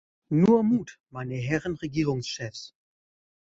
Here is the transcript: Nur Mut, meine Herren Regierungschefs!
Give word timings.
Nur 0.31 0.63
Mut, 0.63 0.99
meine 1.11 1.35
Herren 1.35 1.75
Regierungschefs! 1.75 2.73